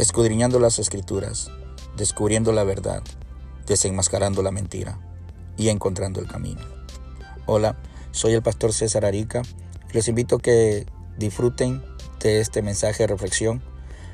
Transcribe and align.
escudriñando 0.00 0.58
las 0.58 0.78
escrituras, 0.78 1.50
descubriendo 1.94 2.52
la 2.52 2.64
verdad, 2.64 3.02
desenmascarando 3.66 4.42
la 4.42 4.50
mentira 4.50 4.98
y 5.58 5.68
encontrando 5.68 6.20
el 6.20 6.26
camino. 6.26 6.62
Hola, 7.44 7.76
soy 8.10 8.32
el 8.32 8.42
pastor 8.42 8.72
César 8.72 9.04
Arica 9.04 9.42
y 9.90 9.92
les 9.92 10.08
invito 10.08 10.36
a 10.36 10.40
que 10.40 10.86
disfruten 11.18 11.82
de 12.20 12.40
este 12.40 12.62
mensaje 12.62 13.02
de 13.02 13.08
reflexión 13.08 13.62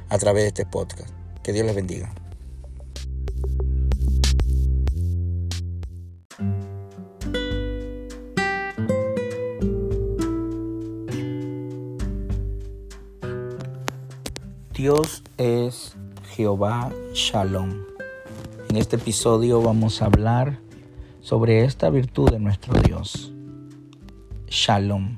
a 0.08 0.18
través 0.18 0.42
de 0.42 0.48
este 0.48 0.66
podcast. 0.66 1.10
Que 1.44 1.52
Dios 1.52 1.64
les 1.64 1.76
bendiga. 1.76 2.12
Dios 14.76 15.22
es 15.38 15.96
Jehová 16.34 16.92
Shalom. 17.14 17.70
En 18.68 18.76
este 18.76 18.96
episodio 18.96 19.62
vamos 19.62 20.02
a 20.02 20.04
hablar 20.04 20.58
sobre 21.22 21.64
esta 21.64 21.88
virtud 21.88 22.30
de 22.30 22.38
nuestro 22.38 22.78
Dios. 22.82 23.32
Shalom. 24.48 25.16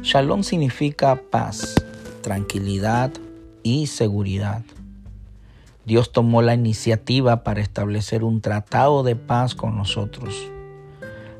Shalom 0.00 0.44
significa 0.44 1.20
paz, 1.30 1.74
tranquilidad 2.22 3.12
y 3.62 3.88
seguridad. 3.88 4.62
Dios 5.84 6.10
tomó 6.10 6.40
la 6.40 6.54
iniciativa 6.54 7.44
para 7.44 7.60
establecer 7.60 8.24
un 8.24 8.40
tratado 8.40 9.02
de 9.02 9.14
paz 9.14 9.54
con 9.54 9.76
nosotros. 9.76 10.48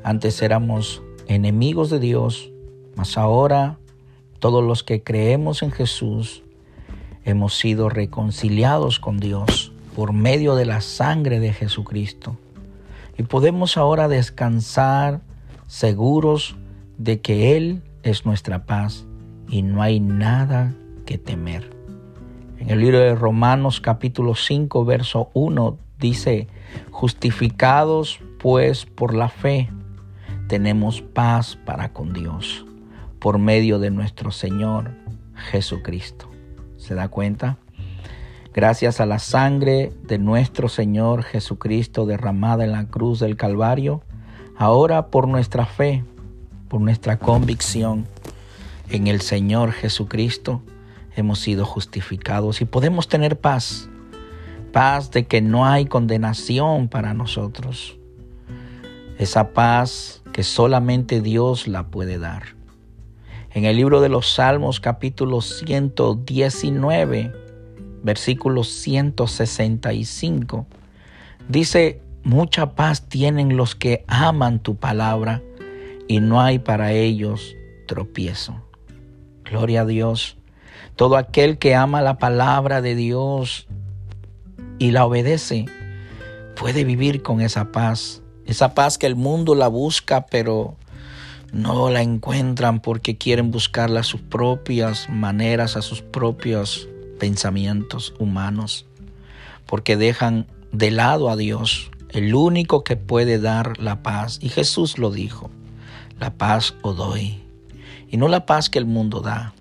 Antes 0.03 0.43
éramos 0.43 1.01
enemigos 1.25 1.89
de 1.89 1.99
Dios, 1.99 2.51
mas 2.95 3.17
ahora 3.17 3.79
todos 4.37 4.63
los 4.63 4.83
que 4.83 5.01
creemos 5.01 5.63
en 5.63 5.71
Jesús 5.71 6.43
hemos 7.25 7.57
sido 7.57 7.89
reconciliados 7.89 8.99
con 8.99 9.17
Dios 9.17 9.71
por 9.95 10.13
medio 10.13 10.55
de 10.55 10.65
la 10.65 10.81
sangre 10.81 11.39
de 11.39 11.53
Jesucristo. 11.53 12.37
Y 13.17 13.23
podemos 13.23 13.77
ahora 13.77 14.07
descansar 14.07 15.21
seguros 15.67 16.55
de 16.97 17.21
que 17.21 17.55
Él 17.55 17.81
es 18.03 18.25
nuestra 18.25 18.65
paz 18.65 19.05
y 19.47 19.61
no 19.61 19.81
hay 19.81 19.99
nada 19.99 20.73
que 21.05 21.17
temer. 21.17 21.69
En 22.59 22.69
el 22.69 22.79
libro 22.79 22.99
de 22.99 23.15
Romanos 23.15 23.81
capítulo 23.81 24.35
5 24.35 24.85
verso 24.85 25.29
1 25.33 25.77
dice, 25.99 26.47
justificados 26.91 28.19
pues 28.39 28.85
por 28.85 29.13
la 29.13 29.29
fe, 29.29 29.69
tenemos 30.47 31.01
paz 31.01 31.57
para 31.65 31.93
con 31.93 32.13
Dios 32.13 32.65
por 33.19 33.39
medio 33.39 33.79
de 33.79 33.89
nuestro 33.89 34.31
Señor 34.31 34.91
Jesucristo. 35.51 36.32
¿Se 36.83 36.95
da 36.95 37.07
cuenta? 37.07 37.59
Gracias 38.53 38.99
a 38.99 39.05
la 39.05 39.17
sangre 39.17 39.93
de 40.03 40.17
nuestro 40.17 40.67
Señor 40.67 41.23
Jesucristo 41.23 42.05
derramada 42.05 42.65
en 42.65 42.73
la 42.73 42.87
cruz 42.87 43.21
del 43.21 43.37
Calvario, 43.37 44.01
ahora 44.57 45.07
por 45.07 45.29
nuestra 45.29 45.65
fe, 45.65 46.03
por 46.67 46.81
nuestra 46.81 47.19
convicción 47.19 48.05
en 48.89 49.07
el 49.07 49.21
Señor 49.21 49.71
Jesucristo, 49.71 50.61
hemos 51.15 51.39
sido 51.39 51.65
justificados 51.65 52.59
y 52.59 52.65
podemos 52.65 53.07
tener 53.07 53.39
paz. 53.39 53.87
Paz 54.73 55.09
de 55.09 55.25
que 55.25 55.39
no 55.39 55.65
hay 55.65 55.85
condenación 55.85 56.89
para 56.89 57.13
nosotros. 57.13 57.97
Esa 59.17 59.53
paz 59.53 60.21
que 60.33 60.43
solamente 60.43 61.21
Dios 61.21 61.65
la 61.65 61.87
puede 61.87 62.19
dar. 62.19 62.61
En 63.53 63.65
el 63.65 63.75
libro 63.75 64.01
de 64.01 64.09
los 64.09 64.33
Salmos 64.33 64.79
capítulo 64.79 65.41
119, 65.41 67.31
versículo 68.01 68.63
165, 68.63 70.65
dice, 71.49 72.01
mucha 72.23 72.73
paz 72.73 73.07
tienen 73.07 73.55
los 73.55 73.75
que 73.75 74.03
aman 74.07 74.57
tu 74.57 74.77
palabra 74.77 75.43
y 76.07 76.19
no 76.19 76.41
hay 76.41 76.57
para 76.57 76.93
ellos 76.93 77.55
tropiezo. 77.87 78.55
Gloria 79.43 79.81
a 79.81 79.85
Dios. 79.85 80.35
Todo 80.95 81.15
aquel 81.15 81.59
que 81.59 81.75
ama 81.75 82.01
la 82.01 82.17
palabra 82.17 82.81
de 82.81 82.95
Dios 82.95 83.67
y 84.79 84.89
la 84.89 85.05
obedece 85.05 85.65
puede 86.55 86.85
vivir 86.85 87.21
con 87.21 87.39
esa 87.39 87.71
paz. 87.71 88.23
Esa 88.47 88.73
paz 88.73 88.97
que 88.97 89.05
el 89.05 89.15
mundo 89.15 89.53
la 89.53 89.67
busca, 89.67 90.25
pero 90.25 90.75
no 91.53 91.91
la 91.91 92.01
encuentran 92.01 92.79
porque 92.79 93.15
quieren 93.15 93.51
buscarla 93.51 93.99
a 93.99 94.03
sus 94.03 94.21
propias 94.21 95.07
maneras, 95.09 95.77
a 95.77 95.83
sus 95.83 96.01
propios 96.01 96.89
pensamientos 97.19 98.15
humanos, 98.17 98.87
porque 99.67 99.95
dejan 99.95 100.47
de 100.71 100.89
lado 100.89 101.29
a 101.29 101.37
Dios, 101.37 101.91
el 102.09 102.33
único 102.33 102.83
que 102.83 102.97
puede 102.97 103.39
dar 103.39 103.79
la 103.79 104.01
paz. 104.01 104.39
Y 104.41 104.49
Jesús 104.49 104.97
lo 104.97 105.11
dijo, 105.11 105.51
la 106.19 106.33
paz 106.33 106.75
os 106.81 106.97
doy. 106.97 107.41
Y 108.09 108.17
no 108.17 108.27
la 108.27 108.45
paz 108.47 108.69
que 108.69 108.79
el 108.79 108.85
mundo 108.85 109.21
da, 109.21 109.53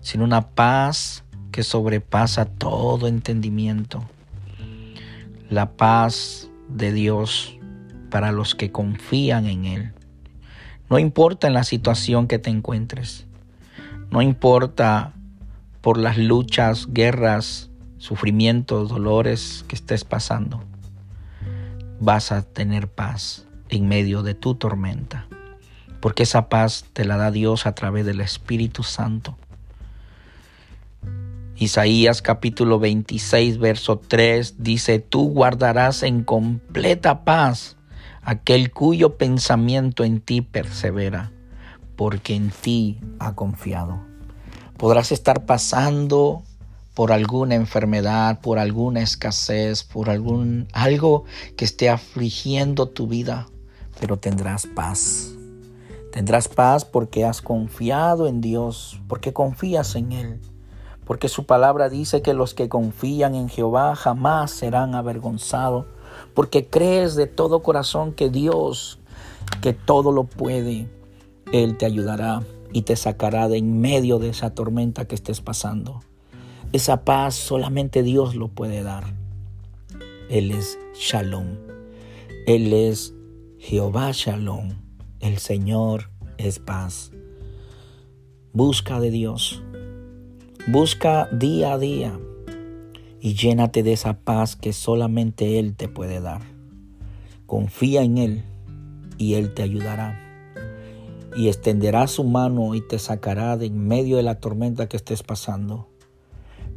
sino 0.00 0.24
una 0.24 0.50
paz 0.50 1.24
que 1.50 1.64
sobrepasa 1.64 2.44
todo 2.44 3.08
entendimiento. 3.08 4.04
La 5.50 5.72
paz 5.72 6.48
de 6.68 6.92
Dios 6.92 7.56
para 8.10 8.30
los 8.30 8.54
que 8.54 8.70
confían 8.70 9.46
en 9.46 9.64
Él. 9.64 9.92
No 10.88 10.98
importa 11.00 11.48
en 11.48 11.54
la 11.54 11.64
situación 11.64 12.28
que 12.28 12.38
te 12.38 12.50
encuentres. 12.50 13.26
No 14.10 14.22
importa 14.22 15.12
por 15.80 15.98
las 15.98 16.16
luchas, 16.16 16.86
guerras, 16.92 17.70
sufrimientos, 17.98 18.88
dolores 18.88 19.64
que 19.66 19.74
estés 19.74 20.04
pasando. 20.04 20.62
Vas 21.98 22.30
a 22.30 22.42
tener 22.42 22.88
paz 22.88 23.46
en 23.68 23.88
medio 23.88 24.22
de 24.22 24.34
tu 24.34 24.54
tormenta. 24.54 25.26
Porque 26.00 26.22
esa 26.22 26.48
paz 26.48 26.84
te 26.92 27.04
la 27.04 27.16
da 27.16 27.32
Dios 27.32 27.66
a 27.66 27.74
través 27.74 28.06
del 28.06 28.20
Espíritu 28.20 28.84
Santo. 28.84 29.36
Isaías 31.56 32.22
capítulo 32.22 32.78
26, 32.78 33.58
verso 33.58 33.98
3 33.98 34.62
dice, 34.62 34.98
tú 35.00 35.30
guardarás 35.30 36.02
en 36.02 36.22
completa 36.22 37.24
paz 37.24 37.75
aquel 38.26 38.72
cuyo 38.72 39.16
pensamiento 39.16 40.02
en 40.02 40.20
ti 40.20 40.42
persevera, 40.42 41.30
porque 41.94 42.34
en 42.34 42.50
ti 42.50 42.98
ha 43.20 43.36
confiado. 43.36 44.00
Podrás 44.76 45.12
estar 45.12 45.46
pasando 45.46 46.42
por 46.92 47.12
alguna 47.12 47.54
enfermedad, 47.54 48.40
por 48.40 48.58
alguna 48.58 49.00
escasez, 49.00 49.84
por 49.84 50.10
algún 50.10 50.66
algo 50.72 51.24
que 51.56 51.64
esté 51.64 51.88
afligiendo 51.88 52.88
tu 52.88 53.06
vida, 53.06 53.46
pero 54.00 54.18
tendrás 54.18 54.66
paz. 54.66 55.32
Tendrás 56.12 56.48
paz 56.48 56.84
porque 56.84 57.24
has 57.24 57.40
confiado 57.40 58.26
en 58.26 58.40
Dios, 58.40 59.00
porque 59.06 59.32
confías 59.32 59.94
en 59.94 60.10
Él, 60.10 60.40
porque 61.04 61.28
su 61.28 61.46
palabra 61.46 61.88
dice 61.88 62.22
que 62.22 62.34
los 62.34 62.54
que 62.54 62.68
confían 62.68 63.36
en 63.36 63.48
Jehová 63.48 63.94
jamás 63.94 64.50
serán 64.50 64.96
avergonzados 64.96 65.86
porque 66.36 66.66
crees 66.66 67.16
de 67.16 67.26
todo 67.26 67.62
corazón 67.62 68.12
que 68.12 68.28
Dios, 68.28 68.98
que 69.62 69.72
todo 69.72 70.12
lo 70.12 70.24
puede, 70.24 70.86
Él 71.50 71.78
te 71.78 71.86
ayudará 71.86 72.42
y 72.74 72.82
te 72.82 72.94
sacará 72.94 73.48
de 73.48 73.56
en 73.56 73.80
medio 73.80 74.18
de 74.18 74.28
esa 74.28 74.50
tormenta 74.50 75.06
que 75.06 75.14
estés 75.14 75.40
pasando. 75.40 76.02
Esa 76.74 77.04
paz 77.04 77.36
solamente 77.36 78.02
Dios 78.02 78.34
lo 78.34 78.48
puede 78.48 78.82
dar. 78.82 79.14
Él 80.28 80.50
es 80.50 80.78
Shalom. 80.94 81.56
Él 82.46 82.70
es 82.74 83.14
Jehová 83.58 84.10
Shalom. 84.12 84.74
El 85.20 85.38
Señor 85.38 86.10
es 86.36 86.58
paz. 86.58 87.12
Busca 88.52 89.00
de 89.00 89.10
Dios. 89.10 89.62
Busca 90.66 91.30
día 91.32 91.72
a 91.72 91.78
día 91.78 92.20
y 93.26 93.34
llénate 93.34 93.82
de 93.82 93.92
esa 93.92 94.20
paz 94.20 94.54
que 94.54 94.72
solamente 94.72 95.58
Él 95.58 95.74
te 95.74 95.88
puede 95.88 96.20
dar. 96.20 96.42
Confía 97.46 98.02
en 98.04 98.18
Él 98.18 98.44
y 99.18 99.34
Él 99.34 99.52
te 99.52 99.64
ayudará. 99.64 100.16
Y 101.36 101.48
extenderá 101.48 102.06
su 102.06 102.22
mano 102.22 102.76
y 102.76 102.86
te 102.86 103.00
sacará 103.00 103.56
de 103.56 103.66
en 103.66 103.84
medio 103.88 104.16
de 104.16 104.22
la 104.22 104.38
tormenta 104.38 104.88
que 104.88 104.96
estés 104.96 105.24
pasando. 105.24 105.88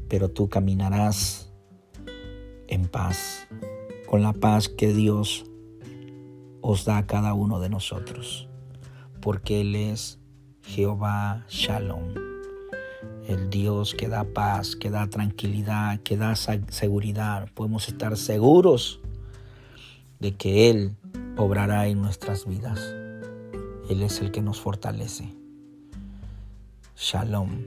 Pero 0.07 0.29
tú 0.29 0.49
caminarás 0.49 1.53
en 2.67 2.87
paz, 2.87 3.47
con 4.07 4.23
la 4.23 4.33
paz 4.33 4.69
que 4.69 4.91
Dios 4.91 5.45
os 6.61 6.83
da 6.83 6.97
a 6.97 7.05
cada 7.05 7.35
uno 7.35 7.59
de 7.59 7.69
nosotros. 7.69 8.49
Porque 9.21 9.61
Él 9.61 9.75
es 9.75 10.17
Jehová 10.63 11.45
Shalom 11.47 12.28
el 13.29 13.51
Dios 13.51 13.93
que 13.93 14.07
da 14.07 14.23
paz, 14.23 14.75
que 14.75 14.89
da 14.89 15.07
tranquilidad, 15.07 15.99
que 16.01 16.17
da 16.17 16.35
seguridad. 16.35 17.47
Podemos 17.53 17.87
estar 17.87 18.17
seguros 18.17 18.99
de 20.19 20.35
que 20.35 20.71
Él 20.71 20.95
obrará 21.37 21.87
en 21.87 22.01
nuestras 22.01 22.47
vidas. 22.47 22.79
Él 23.87 24.01
es 24.01 24.19
el 24.21 24.31
que 24.31 24.41
nos 24.41 24.59
fortalece. 24.59 25.31
Shalom, 26.97 27.61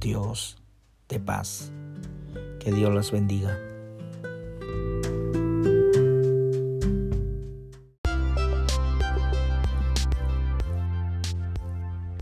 Dios 0.00 0.58
de 1.08 1.20
paz. 1.20 1.70
Que 2.58 2.72
Dios 2.72 2.92
los 2.92 3.12
bendiga. 3.12 3.56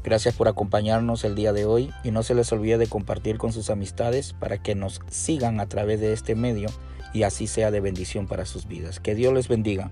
Gracias 0.06 0.36
por 0.36 0.46
acompañarnos 0.46 1.24
el 1.24 1.34
día 1.34 1.52
de 1.52 1.64
hoy 1.64 1.92
y 2.04 2.12
no 2.12 2.22
se 2.22 2.36
les 2.36 2.52
olvide 2.52 2.78
de 2.78 2.86
compartir 2.86 3.38
con 3.38 3.52
sus 3.52 3.70
amistades 3.70 4.34
para 4.34 4.62
que 4.62 4.76
nos 4.76 5.00
sigan 5.10 5.58
a 5.58 5.68
través 5.68 5.98
de 5.98 6.12
este 6.12 6.36
medio 6.36 6.68
y 7.12 7.24
así 7.24 7.48
sea 7.48 7.72
de 7.72 7.80
bendición 7.80 8.28
para 8.28 8.46
sus 8.46 8.68
vidas. 8.68 9.00
Que 9.00 9.16
Dios 9.16 9.34
les 9.34 9.48
bendiga. 9.48 9.90